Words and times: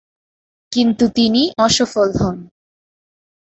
কিন্তু 0.71 1.05
তিনি 1.15 1.41
অসফল 1.57 2.09
হন। 2.19 2.37